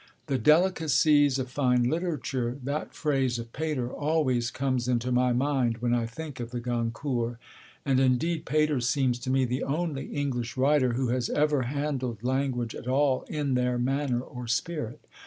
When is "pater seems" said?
8.45-9.19